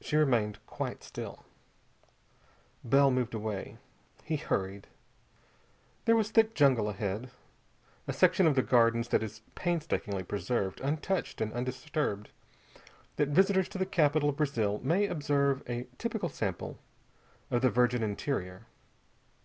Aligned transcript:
She 0.00 0.14
remained 0.16 0.64
quite 0.66 1.02
still. 1.02 1.44
Bell 2.84 3.10
moved 3.10 3.34
away. 3.34 3.76
He 4.22 4.36
hurried. 4.36 4.86
There 6.04 6.14
was 6.14 6.30
thick 6.30 6.54
jungle 6.54 6.88
ahead, 6.88 7.32
a 8.06 8.12
section 8.12 8.46
of 8.46 8.54
the 8.54 8.62
Gardens 8.62 9.08
that 9.08 9.24
is 9.24 9.40
painstakingly 9.56 10.22
preserved 10.22 10.80
untouched 10.80 11.40
and 11.40 11.52
undisturbed, 11.52 12.30
that 13.16 13.30
visitors 13.30 13.68
to 13.70 13.78
the 13.78 13.84
capital 13.84 14.28
of 14.28 14.36
Brazil 14.36 14.78
may 14.80 15.08
observe 15.08 15.68
a 15.68 15.88
typical 15.98 16.28
sample 16.28 16.78
of 17.50 17.62
the 17.62 17.68
virgin 17.70 18.04
interior. 18.04 18.66